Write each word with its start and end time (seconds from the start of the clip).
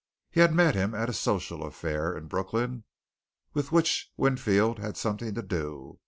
He 0.31 0.39
had 0.39 0.51
met 0.51 0.73
him 0.73 0.95
at 0.95 1.11
a 1.11 1.13
social 1.13 1.63
affair 1.63 2.17
in 2.17 2.25
Brooklyn 2.25 2.85
with 3.53 3.71
which 3.71 4.09
Winfield 4.17 4.79
had 4.79 4.97
something 4.97 5.35
to 5.35 5.43
do. 5.43 5.99